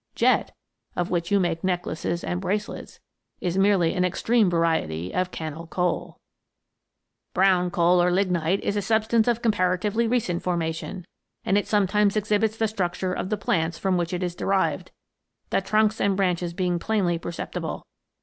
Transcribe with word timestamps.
Jet, 0.15 0.51
of 0.95 1.11
which 1.11 1.29
you 1.29 1.39
make 1.39 1.63
necklaces 1.63 2.23
and 2.23 2.41
bracelets, 2.41 2.99
is 3.39 3.55
merely 3.55 3.93
an 3.93 4.03
extreme 4.03 4.49
variety 4.49 5.13
of 5.13 5.29
cannel 5.29 5.67
coal." 5.67 6.17
Brown 7.35 7.69
coal, 7.69 8.01
or 8.01 8.09
lignite, 8.09 8.63
is 8.63 8.75
a 8.75 8.81
substance 8.81 9.27
of 9.27 9.43
compa 9.43 9.77
ratively 9.77 10.09
recent 10.09 10.41
formation, 10.41 11.05
and 11.45 11.55
it 11.55 11.67
sometimes 11.67 12.17
exhibits 12.17 12.57
the 12.57 12.67
structure 12.67 13.13
of 13.13 13.29
the 13.29 13.37
plants 13.37 13.77
from 13.77 13.95
which 13.95 14.11
it 14.11 14.23
is 14.23 14.33
derived, 14.33 14.89
the 15.51 15.61
trunks 15.61 16.01
and 16.01 16.17
branches 16.17 16.51
being 16.55 16.79
plainly 16.79 17.19
perceptible. 17.19 17.85